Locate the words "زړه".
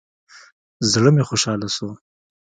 0.91-1.09